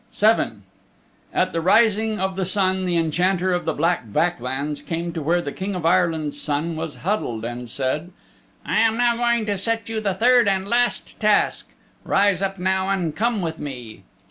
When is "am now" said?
8.79-9.15